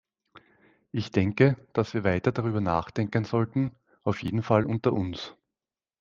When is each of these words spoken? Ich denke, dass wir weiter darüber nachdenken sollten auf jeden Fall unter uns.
Ich 0.91 1.11
denke, 1.11 1.57
dass 1.73 1.93
wir 1.93 2.03
weiter 2.03 2.31
darüber 2.31 2.59
nachdenken 2.59 3.23
sollten 3.23 3.75
auf 4.01 4.23
jeden 4.23 4.41
Fall 4.41 4.65
unter 4.65 4.93
uns. 4.93 5.35